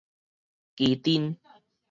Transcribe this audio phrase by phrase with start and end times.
[0.77, 1.37] 旗津